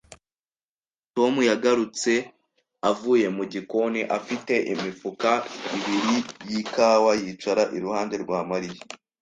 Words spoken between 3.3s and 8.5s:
mu gikoni afite imifuka ibiri yikawa yicara iruhande rwa